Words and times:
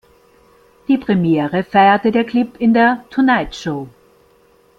Die 0.87 0.97
Premiere 0.97 1.63
feierte 1.63 2.09
der 2.11 2.23
Clip 2.23 2.57
in 2.59 2.73
der 2.73 3.05
"Tonight 3.11 3.55
Show". 3.55 3.87